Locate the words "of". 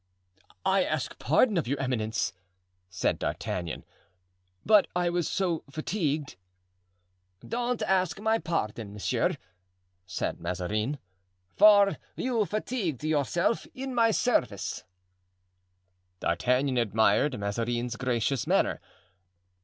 1.59-1.67